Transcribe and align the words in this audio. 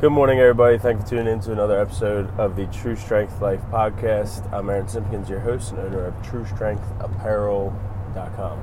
Good 0.00 0.10
morning, 0.10 0.38
everybody. 0.38 0.78
Thank 0.78 1.00
you 1.00 1.02
for 1.02 1.10
tuning 1.10 1.26
in 1.26 1.40
to 1.40 1.50
another 1.50 1.80
episode 1.80 2.30
of 2.38 2.54
the 2.54 2.66
True 2.66 2.94
Strength 2.94 3.42
Life 3.42 3.62
podcast. 3.62 4.48
I'm 4.52 4.70
Aaron 4.70 4.86
Simpkins, 4.86 5.28
your 5.28 5.40
host 5.40 5.72
and 5.72 5.80
owner 5.80 6.04
of 6.04 6.14
TrueStrengthApparel.com. 6.22 8.62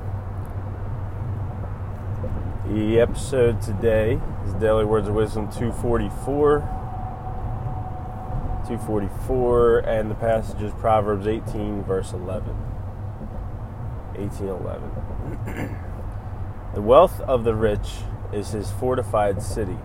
The 2.68 2.98
episode 2.98 3.60
today 3.60 4.18
is 4.46 4.54
Daily 4.54 4.86
Words 4.86 5.08
of 5.08 5.14
Wisdom 5.14 5.52
244. 5.52 6.60
244, 8.66 9.80
and 9.80 10.10
the 10.10 10.14
passage 10.14 10.62
is 10.62 10.72
Proverbs 10.72 11.26
18, 11.26 11.82
verse 11.82 12.14
11. 12.14 12.56
18, 14.14 14.48
11. 14.48 14.90
the 16.74 16.80
wealth 16.80 17.20
of 17.20 17.44
the 17.44 17.54
rich 17.54 17.98
is 18.32 18.52
his 18.52 18.70
fortified 18.70 19.42
city 19.42 19.76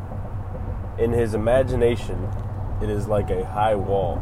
in 1.01 1.13
his 1.13 1.33
imagination, 1.33 2.29
it 2.79 2.89
is 2.89 3.07
like 3.07 3.31
a 3.31 3.43
high 3.43 3.73
wall. 3.73 4.21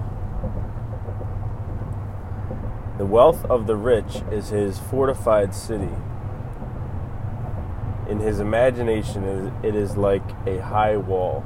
The 2.97 3.05
wealth 3.05 3.43
of 3.45 3.67
the 3.67 3.75
rich 3.75 4.21
is 4.31 4.49
his 4.49 4.79
fortified 4.79 5.53
city. 5.53 5.89
In 8.07 8.19
his 8.19 8.39
imagination, 8.39 9.53
it 9.61 9.75
is 9.75 9.97
like 9.97 10.23
a 10.45 10.59
high 10.59 10.95
wall. 10.95 11.43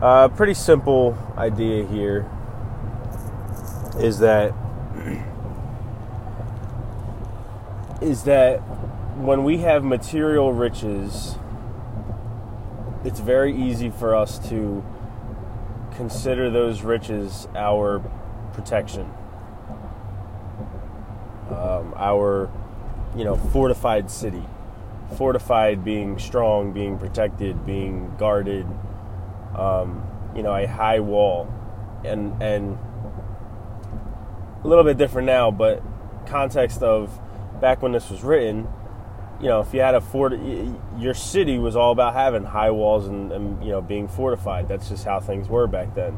A 0.00 0.04
uh, 0.04 0.28
pretty 0.28 0.54
simple 0.54 1.18
idea 1.36 1.84
here 1.84 2.30
is 3.98 4.20
that 4.20 4.54
is 8.00 8.22
that 8.24 8.58
when 9.16 9.42
we 9.42 9.58
have 9.58 9.84
material 9.84 10.52
riches 10.52 11.36
it's 13.04 13.20
very 13.20 13.54
easy 13.54 13.90
for 13.90 14.14
us 14.14 14.38
to 14.50 14.84
consider 15.96 16.50
those 16.50 16.82
riches 16.82 17.48
our 17.54 18.00
protection, 18.52 19.10
um, 21.50 21.94
our 21.96 22.50
you 23.16 23.24
know 23.24 23.36
fortified 23.36 24.10
city, 24.10 24.42
fortified 25.16 25.84
being 25.84 26.18
strong, 26.18 26.72
being 26.72 26.98
protected, 26.98 27.66
being 27.66 28.14
guarded, 28.18 28.66
um, 29.56 30.06
you 30.34 30.42
know 30.42 30.54
a 30.54 30.66
high 30.66 31.00
wall, 31.00 31.52
and 32.04 32.40
and 32.42 32.78
a 34.62 34.68
little 34.68 34.84
bit 34.84 34.96
different 34.96 35.26
now, 35.26 35.50
but 35.50 35.82
context 36.26 36.82
of 36.82 37.18
back 37.60 37.82
when 37.82 37.92
this 37.92 38.10
was 38.10 38.22
written 38.22 38.68
you 39.42 39.48
know, 39.48 39.60
if 39.60 39.74
you 39.74 39.80
had 39.80 39.96
a 39.96 40.00
fort, 40.00 40.34
your 40.96 41.14
city 41.14 41.58
was 41.58 41.74
all 41.74 41.90
about 41.90 42.14
having 42.14 42.44
high 42.44 42.70
walls 42.70 43.08
and, 43.08 43.32
and 43.32 43.62
you 43.64 43.72
know 43.72 43.80
being 43.80 44.06
fortified. 44.06 44.68
That's 44.68 44.88
just 44.88 45.04
how 45.04 45.18
things 45.18 45.48
were 45.48 45.66
back 45.66 45.96
then, 45.96 46.16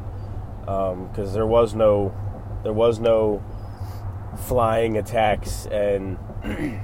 because 0.61 1.28
um, 1.28 1.33
there 1.33 1.47
was 1.47 1.75
no, 1.75 2.14
there 2.62 2.75
was 2.75 3.00
no 3.00 3.42
flying 4.47 4.98
attacks 4.98 5.64
and 5.67 6.19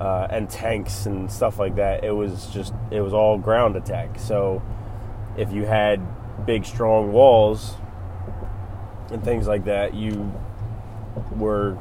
uh, 0.00 0.26
and 0.30 0.48
tanks 0.48 1.04
and 1.04 1.30
stuff 1.30 1.58
like 1.58 1.76
that. 1.76 2.02
It 2.02 2.12
was 2.12 2.46
just 2.46 2.72
it 2.90 3.02
was 3.02 3.12
all 3.12 3.36
ground 3.36 3.76
attack. 3.76 4.18
So 4.18 4.62
if 5.36 5.52
you 5.52 5.66
had 5.66 6.00
big 6.46 6.64
strong 6.64 7.12
walls 7.12 7.74
and 9.10 9.22
things 9.22 9.46
like 9.46 9.66
that, 9.66 9.92
you 9.92 10.32
were 11.36 11.76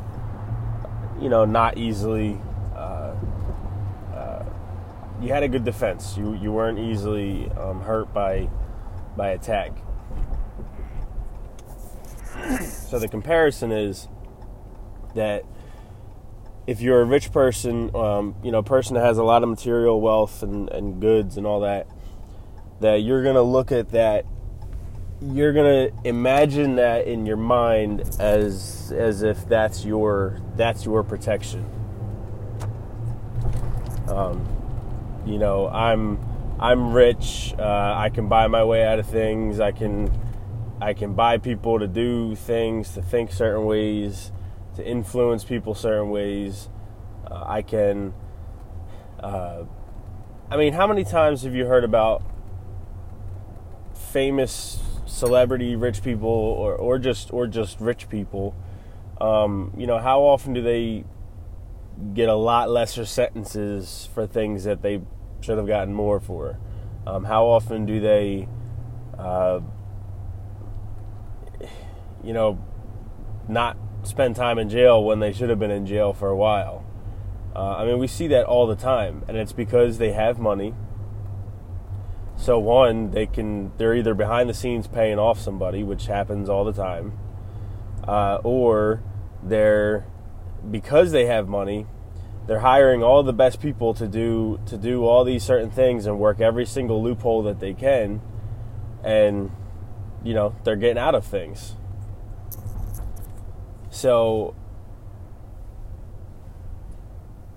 you 1.21 1.29
know 1.29 1.45
not 1.45 1.77
easily 1.77 2.37
you 5.21 5.29
had 5.29 5.43
a 5.43 5.47
good 5.47 5.63
defense. 5.63 6.15
You 6.17 6.35
you 6.35 6.51
weren't 6.51 6.79
easily 6.79 7.49
um, 7.51 7.81
hurt 7.81 8.13
by 8.13 8.49
by 9.15 9.29
attack. 9.29 9.71
So 12.61 12.99
the 12.99 13.07
comparison 13.07 13.71
is 13.71 14.07
that 15.15 15.43
if 16.67 16.81
you're 16.81 17.01
a 17.01 17.05
rich 17.05 17.31
person, 17.31 17.93
um, 17.95 18.35
you 18.43 18.51
know, 18.51 18.59
a 18.59 18.63
person 18.63 18.93
that 18.93 19.03
has 19.03 19.17
a 19.17 19.23
lot 19.23 19.41
of 19.41 19.49
material 19.49 19.99
wealth 19.99 20.43
and, 20.43 20.69
and 20.69 21.01
goods 21.01 21.37
and 21.37 21.47
all 21.47 21.61
that, 21.61 21.87
that 22.81 22.97
you're 22.97 23.23
gonna 23.23 23.41
look 23.41 23.71
at 23.71 23.89
that, 23.91 24.25
you're 25.21 25.53
gonna 25.53 25.89
imagine 26.03 26.75
that 26.75 27.07
in 27.07 27.25
your 27.25 27.37
mind 27.37 28.01
as 28.19 28.93
as 28.95 29.23
if 29.23 29.47
that's 29.49 29.83
your 29.83 30.39
that's 30.55 30.85
your 30.85 31.03
protection. 31.03 31.65
Um, 34.07 34.47
you 35.27 35.37
know, 35.37 35.67
I'm 35.67 36.19
I'm 36.59 36.93
rich. 36.93 37.53
Uh, 37.59 37.93
I 37.95 38.09
can 38.09 38.27
buy 38.27 38.47
my 38.47 38.63
way 38.63 38.83
out 38.83 38.97
of 38.97 39.07
things. 39.07 39.59
I 39.59 39.71
can 39.71 40.11
I 40.81 40.93
can 40.93 41.13
buy 41.13 41.37
people 41.37 41.79
to 41.79 41.87
do 41.87 42.35
things, 42.35 42.93
to 42.93 43.01
think 43.01 43.31
certain 43.31 43.65
ways, 43.65 44.31
to 44.75 44.85
influence 44.85 45.43
people 45.43 45.75
certain 45.75 46.09
ways. 46.09 46.69
Uh, 47.29 47.43
I 47.45 47.61
can. 47.61 48.13
Uh, 49.19 49.63
I 50.49 50.55
mean, 50.55 50.73
how 50.73 50.87
many 50.87 51.03
times 51.03 51.43
have 51.43 51.53
you 51.53 51.65
heard 51.65 51.83
about 51.83 52.23
famous 53.93 54.79
celebrity 55.05 55.75
rich 55.75 56.03
people, 56.03 56.29
or 56.29 56.73
or 56.73 56.97
just 56.99 57.33
or 57.33 57.47
just 57.47 57.79
rich 57.81 58.07
people? 58.07 58.55
Um, 59.19 59.73
you 59.75 59.87
know, 59.87 59.97
how 59.97 60.21
often 60.21 60.53
do 60.53 60.61
they 60.61 61.03
get 62.13 62.29
a 62.29 62.35
lot 62.35 62.69
lesser 62.69 63.05
sentences 63.05 64.07
for 64.13 64.27
things 64.27 64.63
that 64.63 64.81
they 64.83 65.01
should 65.41 65.57
have 65.57 65.67
gotten 65.67 65.93
more 65.93 66.19
for? 66.19 66.57
Um, 67.05 67.23
how 67.23 67.45
often 67.45 67.85
do 67.85 67.99
they, 67.99 68.47
uh, 69.17 69.61
you 72.23 72.33
know, 72.33 72.59
not 73.47 73.77
spend 74.03 74.35
time 74.35 74.59
in 74.59 74.69
jail 74.69 75.03
when 75.03 75.19
they 75.19 75.31
should 75.31 75.49
have 75.49 75.59
been 75.59 75.71
in 75.71 75.85
jail 75.85 76.13
for 76.13 76.29
a 76.29 76.35
while? 76.35 76.85
Uh, 77.55 77.77
I 77.77 77.85
mean, 77.85 77.97
we 77.97 78.07
see 78.07 78.27
that 78.27 78.45
all 78.45 78.67
the 78.67 78.75
time, 78.75 79.23
and 79.27 79.37
it's 79.37 79.53
because 79.53 79.97
they 79.97 80.11
have 80.11 80.37
money. 80.37 80.73
So 82.35 82.59
one, 82.59 83.11
they 83.11 83.25
can 83.25 83.71
they're 83.77 83.95
either 83.95 84.13
behind 84.13 84.47
the 84.47 84.53
scenes 84.53 84.87
paying 84.87 85.17
off 85.17 85.39
somebody, 85.39 85.83
which 85.83 86.05
happens 86.05 86.49
all 86.49 86.63
the 86.63 86.73
time, 86.73 87.17
uh, 88.07 88.39
or 88.43 89.01
they're 89.41 90.05
because 90.69 91.11
they 91.11 91.25
have 91.25 91.47
money, 91.47 91.87
they're 92.47 92.59
hiring 92.59 93.03
all 93.03 93.23
the 93.23 93.33
best 93.33 93.61
people 93.61 93.93
to 93.93 94.07
do 94.07 94.59
to 94.65 94.77
do 94.77 95.05
all 95.05 95.23
these 95.23 95.43
certain 95.43 95.69
things 95.69 96.05
and 96.05 96.17
work 96.17 96.39
every 96.39 96.65
single 96.65 97.03
loophole 97.03 97.43
that 97.43 97.59
they 97.59 97.73
can. 97.73 98.21
And 99.03 99.51
you 100.23 100.33
know 100.33 100.55
they're 100.63 100.75
getting 100.75 100.97
out 100.97 101.13
of 101.13 101.25
things. 101.25 101.75
So 103.89 104.55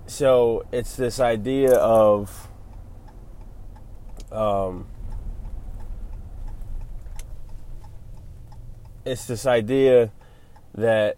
so 0.05 0.65
it's 0.73 0.95
this 0.97 1.21
idea 1.21 1.73
of 1.73 2.49
um, 4.31 4.87
it's 9.05 9.25
this 9.25 9.45
idea 9.45 10.11
that 10.73 11.17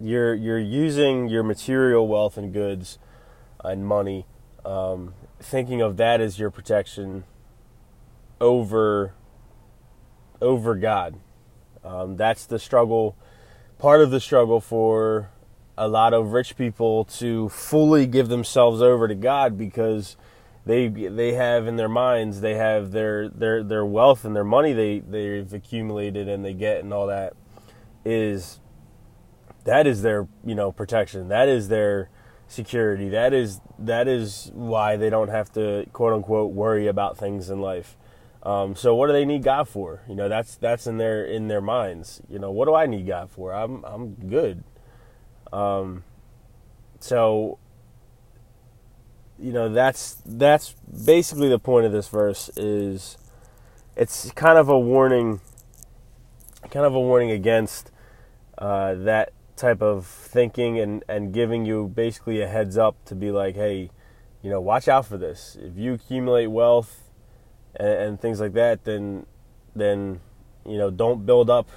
you're 0.00 0.34
you're 0.34 0.58
using 0.58 1.28
your 1.28 1.42
material 1.42 2.08
wealth 2.08 2.36
and 2.36 2.52
goods 2.52 2.98
and 3.62 3.86
money, 3.86 4.26
um, 4.64 5.14
thinking 5.38 5.80
of 5.80 5.96
that 5.98 6.20
as 6.20 6.38
your 6.38 6.50
protection 6.50 7.24
over 8.40 9.12
over 10.40 10.74
God. 10.74 11.16
Um, 11.84 12.16
that's 12.16 12.46
the 12.46 12.58
struggle. 12.58 13.16
Part 13.78 14.00
of 14.00 14.10
the 14.10 14.20
struggle 14.20 14.60
for 14.60 15.30
a 15.76 15.88
lot 15.88 16.12
of 16.12 16.32
rich 16.32 16.56
people 16.56 17.04
to 17.04 17.48
fully 17.48 18.06
give 18.06 18.28
themselves 18.28 18.82
over 18.82 19.08
to 19.08 19.14
God 19.14 19.56
because 19.56 20.16
they 20.66 20.88
they 20.88 21.32
have 21.32 21.66
in 21.66 21.76
their 21.76 21.88
minds 21.88 22.42
they 22.42 22.54
have 22.54 22.92
their 22.92 23.28
their 23.30 23.62
their 23.62 23.84
wealth 23.86 24.26
and 24.26 24.36
their 24.36 24.44
money 24.44 24.74
they 24.74 24.98
they've 24.98 25.50
accumulated 25.54 26.28
and 26.28 26.44
they 26.44 26.52
get 26.52 26.84
and 26.84 26.92
all 26.92 27.06
that 27.06 27.32
is 28.04 28.60
that 29.64 29.86
is 29.86 30.02
their 30.02 30.28
you 30.44 30.54
know 30.54 30.72
protection. 30.72 31.28
That 31.28 31.48
is 31.48 31.68
their 31.68 32.08
security. 32.48 33.08
That 33.08 33.32
is 33.32 33.60
that 33.78 34.08
is 34.08 34.50
why 34.54 34.96
they 34.96 35.10
don't 35.10 35.28
have 35.28 35.52
to 35.52 35.86
quote 35.92 36.12
unquote 36.12 36.52
worry 36.52 36.86
about 36.86 37.16
things 37.16 37.50
in 37.50 37.60
life. 37.60 37.96
Um, 38.42 38.74
so 38.74 38.94
what 38.94 39.06
do 39.06 39.12
they 39.12 39.24
need 39.24 39.42
god 39.42 39.68
for? 39.68 40.02
You 40.08 40.14
know 40.14 40.28
that's 40.28 40.56
that's 40.56 40.86
in 40.86 40.98
their 40.98 41.24
in 41.24 41.48
their 41.48 41.60
minds. 41.60 42.22
You 42.28 42.38
know 42.38 42.50
what 42.50 42.66
do 42.66 42.74
i 42.74 42.86
need 42.86 43.06
god 43.06 43.30
for? 43.30 43.52
I'm 43.52 43.84
i'm 43.84 44.14
good. 44.14 44.64
Um, 45.52 46.04
so 47.00 47.58
you 49.38 49.52
know 49.52 49.68
that's 49.68 50.22
that's 50.26 50.74
basically 51.06 51.48
the 51.48 51.58
point 51.58 51.86
of 51.86 51.92
this 51.92 52.08
verse 52.08 52.50
is 52.56 53.16
it's 53.96 54.30
kind 54.32 54.58
of 54.58 54.68
a 54.68 54.78
warning 54.78 55.40
kind 56.70 56.86
of 56.86 56.94
a 56.94 57.00
warning 57.00 57.30
against 57.30 57.90
uh, 58.58 58.94
that 58.94 59.32
type 59.60 59.82
of 59.82 60.06
thinking 60.06 60.78
and, 60.78 61.04
and 61.08 61.32
giving 61.32 61.64
you 61.64 61.88
basically 61.88 62.40
a 62.40 62.48
heads 62.48 62.78
up 62.78 63.04
to 63.04 63.14
be 63.14 63.30
like, 63.30 63.54
hey, 63.54 63.90
you 64.42 64.50
know, 64.50 64.60
watch 64.60 64.88
out 64.88 65.06
for 65.06 65.18
this. 65.18 65.56
If 65.60 65.76
you 65.76 65.94
accumulate 65.94 66.46
wealth 66.46 67.10
and, 67.76 67.88
and 67.88 68.20
things 68.20 68.40
like 68.40 68.54
that, 68.54 68.84
then 68.84 69.26
then 69.76 70.20
you 70.66 70.76
know, 70.76 70.90
don't 70.90 71.24
build 71.24 71.48
up 71.50 71.68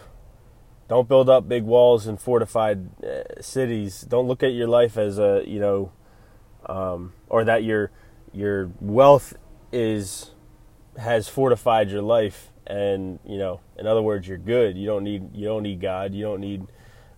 don't 0.89 1.07
build 1.07 1.30
up 1.30 1.47
big 1.47 1.63
walls 1.63 2.07
and 2.07 2.19
fortified 2.19 3.03
uh, 3.03 3.41
cities. 3.41 4.01
Don't 4.01 4.27
look 4.27 4.44
at 4.44 4.53
your 4.53 4.68
life 4.68 4.97
as 4.97 5.18
a, 5.18 5.44
you 5.45 5.59
know, 5.59 5.91
um, 6.65 7.13
or 7.29 7.44
that 7.45 7.63
your 7.63 7.91
your 8.33 8.71
wealth 8.79 9.33
is 9.71 10.31
has 10.97 11.27
fortified 11.27 11.89
your 11.89 12.01
life 12.01 12.51
and 12.68 13.19
you 13.25 13.38
know 13.38 13.59
in 13.77 13.88
other 13.88 14.01
words 14.01 14.27
you're 14.27 14.38
good 14.38 14.77
you 14.77 14.86
don't 14.86 15.03
need 15.03 15.36
you 15.36 15.45
don't 15.45 15.63
need 15.63 15.81
god 15.81 16.13
you 16.13 16.24
don't 16.24 16.39
need 16.39 16.65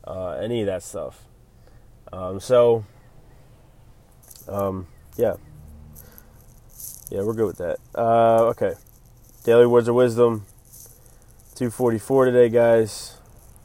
uh, 0.06 0.32
any 0.32 0.62
of 0.62 0.68
that 0.68 0.84
stuff. 0.84 1.24
Um, 2.12 2.40
so 2.40 2.86
um, 4.48 4.88
yeah. 5.18 5.36
Yeah 7.10 7.22
we're 7.24 7.34
good 7.34 7.48
with 7.48 7.58
that. 7.58 7.78
Uh, 7.94 8.46
okay. 8.48 8.74
Daily 9.44 9.68
words 9.68 9.88
of 9.88 9.96
wisdom. 9.96 10.46
244 11.56 12.26
today 12.26 12.50
guys. 12.50 13.18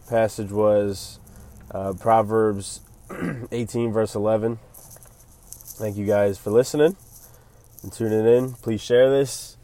Passage 0.09 0.51
was 0.51 1.19
uh, 1.71 1.93
proverbs 1.93 2.81
18 3.53 3.93
verse 3.93 4.15
11 4.15 4.59
thank 5.81 5.97
you 5.97 6.05
guys 6.05 6.37
for 6.37 6.51
listening 6.51 6.95
and 7.83 7.91
tuning 7.91 8.27
in. 8.27 8.53
Please 8.53 8.83
share 8.83 9.09
this 9.09 9.57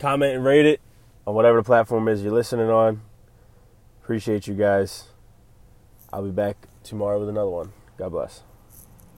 comment 0.00 0.34
and 0.34 0.44
rate 0.44 0.66
it 0.66 0.80
on 1.24 1.34
whatever 1.36 1.58
the 1.58 1.62
platform 1.62 2.08
is 2.08 2.24
you're 2.24 2.32
listening 2.32 2.68
on. 2.68 3.02
Appreciate 4.02 4.48
you 4.48 4.54
guys. 4.54 5.04
I'll 6.12 6.24
be 6.24 6.30
back 6.30 6.66
tomorrow 6.82 7.20
with 7.20 7.28
another 7.28 7.50
one. 7.50 7.72
God 7.96 8.10
bless. 8.10 8.42